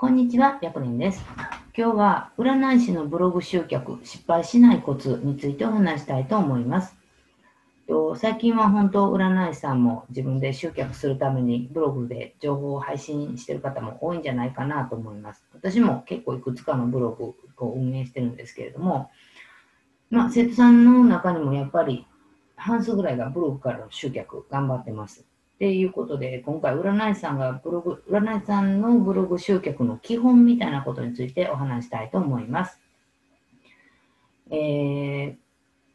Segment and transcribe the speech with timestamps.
[0.00, 1.22] こんにちは、やこりんです。
[1.76, 6.96] 今日は占い師のブログ集客失敗しないコツについてお話したいと思います。
[8.16, 15.44] 最近は本当占い師さんも自分で集客するためにブログで情報を配信してる方も多いんじゃないかなと思います。
[15.52, 19.10] 私も結構いくつかのブログを運営してるんですけれども、
[20.08, 22.06] まあ、生徒さんの中にもやっぱり
[22.56, 25.26] 半数ぐらいがブログからの集客頑張ってます。
[25.60, 32.80] っていうことで、今回占い師さんがブログ、占い師さんのブログ集客の基本みたいなことについてお話したいと思います。
[34.50, 35.34] えー、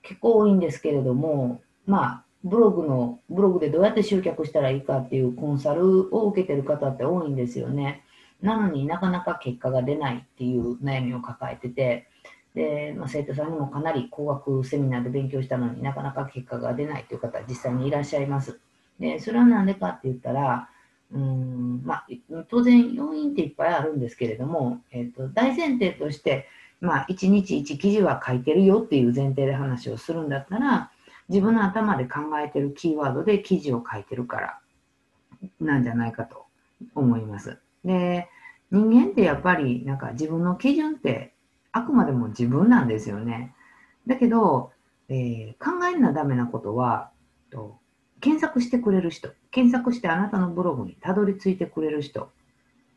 [0.04, 8.04] 結構多いんですけれども、まあ、ブログの、ブログでどうやって集客したらいいかっていうコンサルを受けてる方って多いんですよね。
[8.44, 12.08] なのになかなか結果が出ないっていう悩みを抱えてて、
[12.54, 18.60] で、まあ、生徒さんにもかなり高額セミナーで勉強したのになかなか結果が出ないという方実際にいらっしゃいます。
[19.00, 20.70] で、それは何でかって言ったら、
[21.12, 22.08] うん、まあ、
[22.50, 26.48] 当然要因っていっぱいあるんですけれども、えっ、ー、と、大前提として、
[26.82, 30.92] まあ、1日1記事は書いてるよっていう前提で話をするんだったら、
[31.30, 34.60] 自分の頭で考えてるキーワードで記事を書いてるから
[35.60, 36.46] なんじゃないかと
[36.94, 37.58] 思います。
[37.84, 38.30] で、
[38.72, 41.34] 人間ってやっぱりなんか自分の基準って
[41.72, 43.54] あくまでも自分なんですよね。
[44.08, 44.72] だけど、
[45.10, 47.12] えー、考えなダメなことは、
[47.50, 47.80] と
[48.26, 52.32] 検索してくれる人、検索してあなたのブログにたどり着いてくれる人、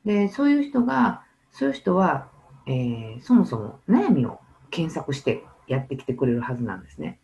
[0.07, 2.31] でそういう人が、そういう人は、
[2.67, 4.41] えー、そもそも悩みを
[4.71, 7.21] 検索してやってきてくれるはずなんですね。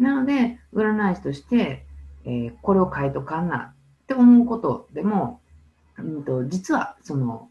[0.00, 1.86] なので、占い師として、
[2.24, 5.40] えー、これを書いとかんなって思うことでも、
[5.96, 7.50] うんと、実は、その、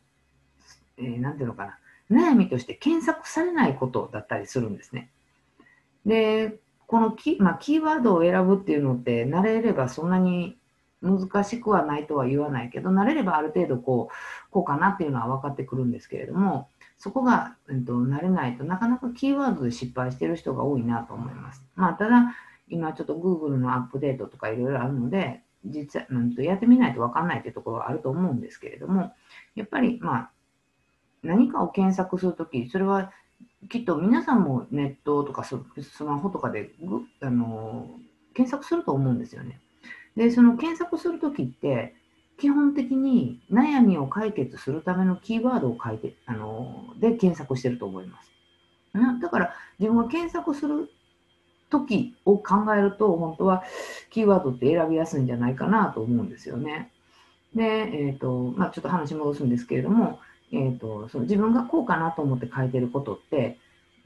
[0.98, 1.78] えー、なんていうのか
[2.10, 5.12] な、悩みとして検索されないことだったりするんですね。
[6.06, 10.58] で、このキ,、まあ、キーワードを選ぶっていうのって慣れればそんなに
[11.02, 21.62] 難しくはないとは言わないけど慣れればある程度こうこうかなっていうのは分かってくるんですけれどもそこが、えっと、慣れないとなかなかキーワードで失敗してる人が多いなと思います。
[21.76, 22.34] まあ、ただ
[22.70, 29.14] 今ちょっと Google のアップデートとかいろいろあるので実は、うん、とやってみないと分かんないというところはあると思うんですけれども
[29.56, 30.32] やっぱりまあ
[31.24, 33.12] 何かを検索するときそれは
[33.70, 35.58] きっと皆さんもネットとかス
[36.04, 36.72] マホとかで
[37.22, 37.90] あの
[38.34, 39.60] 検索すると思うんですよね。
[40.16, 41.96] で、その検索するときって、
[42.38, 48.32] 基本的に悩みを解決するためのキーワードを書いて、あので検索してると思います。
[49.22, 50.92] だから自分が検索する
[51.70, 53.64] 時を考えると、本当は
[54.12, 56.92] キーワードって選びやすいんじゃないかなと思うんですよね。
[57.56, 60.20] で、え、ー、と、まあ、ちょっと話戻すんですけれども、
[60.54, 63.58] えーと、その自分がこうかなと思って書いてることって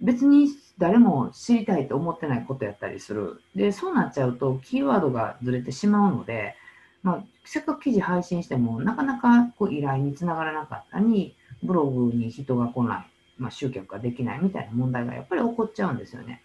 [0.01, 0.47] 別に
[0.77, 6.55] 誰も知りたいと思ってないことやったりするでそうなっちゃうとキーワードがずれてしまうので、
[7.03, 13.05] まあ、せっかく記事配信してもなかなかこう依頼につながらなかったりブログに人が来ない、
[13.37, 16.41] まあ、集客ができないみたいな問題がやっぱり起こっちゃうんですよね。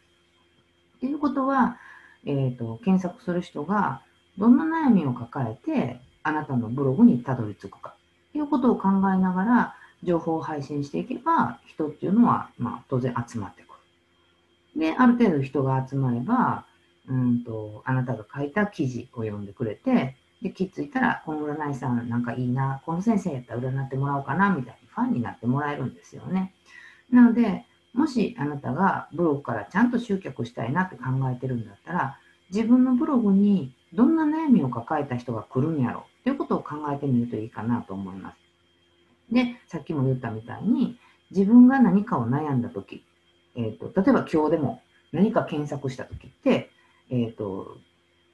[0.96, 1.78] っていうことは、
[2.24, 4.02] えーと検索する人が
[4.38, 7.94] どんな悩みを抱えてあなたのブログにたどり着くか
[8.32, 13.66] ということを考えながら情報を配信していけば、人っていうのは、まあ、当然集まってく
[14.74, 14.80] る。
[14.80, 16.66] で、ある程度人が集まれば、
[17.08, 26.54] うんと、あなたが書いた記事を読んでくれて、で、気づいたら、この占い師さんなんかいいな、この先生やったら占ってもらおうかな、みたいにファンになってもらえるんですよね。
[27.10, 32.19] なので、もしあなたがブログからちゃんと集客したいなって考えてるんだったら、
[32.50, 38.41] 自分のブログにどんな悩みを抱えた人が来るんやろうということを考えてみるといいかなと思います。
[39.30, 40.98] で、さっきも言ったみたいに、
[41.30, 43.04] 自分が何かを悩んだとき、
[43.56, 46.70] えーと、例えば今日でも何か検索したときって、
[47.10, 47.76] えーと、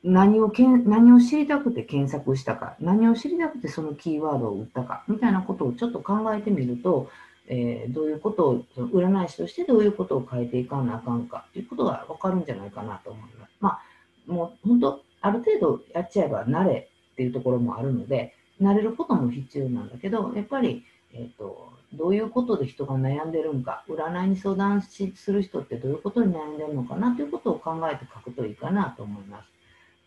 [0.05, 7.11] 何をけん何を知りたくて検索したか、何を知りたくてそのキーワードを打ったか、みたいなことをちょっと考えてみると、
[7.49, 13.53] えー、どういうことを、占い師としてどういうことを変えていかなあかんかということが分かるんじゃないかなと思います。
[13.61, 13.83] まあ、
[14.27, 29.49] もう本当、ある程度やっちゃえば慣れっていうところもあるので、慣れることも必要なんだけど、やっぱり、えーと、どういうことで人が悩んでるんか、占いに相談しする人ってどういうことに悩んでるのかなということを考えて書くといいかなと思います。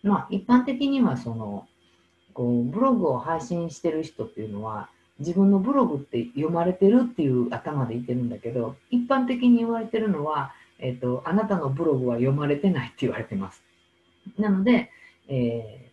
[0.04, 1.68] まあ、一般的にはその
[2.34, 4.90] こうブログを配信してる人っていうのは
[5.20, 13.64] 自分のブログって読まれてるっていう頭でいてるんだけど一般的に言われてるのは、えーと、あなたのブログは読まれてないって言われてます。
[14.38, 14.90] なので、
[15.28, 15.91] えー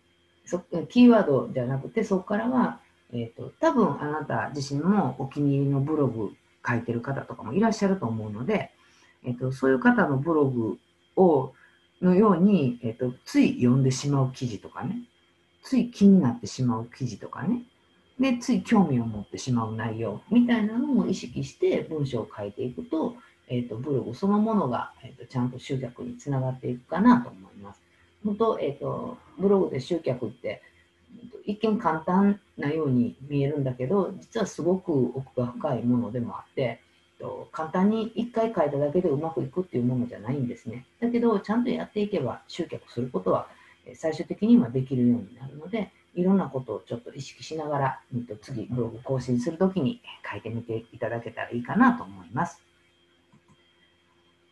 [0.49, 0.59] そ
[0.89, 2.79] キーワードじゃなくて、そこからは、
[3.13, 6.31] えっ、ー、と、多分あなた自身もお気に入りのブログ
[6.67, 8.71] 書いてる方とかもいらっしゃると思うので、
[9.23, 10.79] え、ー、と、そういう方のブログ
[11.15, 11.53] を、
[12.01, 15.03] のように、え、ー、と、つい読んでしまう記事とかね、
[15.61, 17.63] つい気になってしまう記事とかね、
[18.19, 23.15] で、つい興味を持ってしまう内容みたいなのを意識して文章を書いていくと、
[23.47, 27.81] え、ー、と、ブログそのものが、えーと、ちゃんと集客につながっていくかなと思います。
[28.23, 30.61] 本当、えっ、ー、と、ブログで集客って、
[31.45, 36.79] 一見簡単なように見えるんだけど、実はすごく奥が深いものでもあって、
[37.51, 40.85] 簡単に1回書いただけでうまくいくっていうものじゃないんですね。
[40.99, 43.47] だけど、ちゃんとやっていけば集客することは
[43.95, 47.99] 最終的にはできるようになるので、いろんなことをちょっと意識しながら、
[48.41, 52.61] 次ブログ更新するときに書いてみていただけたらいいかなと思います。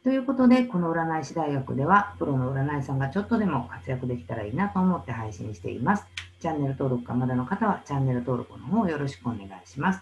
[0.07, 6.05] ということで、この占い師大学では、プロの占い師さんがちょっとでも活躍できたらいいなと思って配信しています。
[6.39, 10.01] チャンネル登録がまだの方は、チャンネル登録の方よろしくお願いします。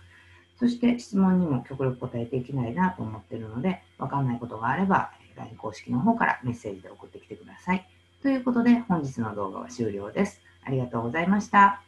[0.60, 7.90] そして質問にも極力答えていきないなと思っているので、わかんないことがあれば、LINE 公式の方からメッセージで送ってきてください。
[8.22, 10.40] ということで、本日の動画は終了です。
[10.64, 11.82] ありがとうございました。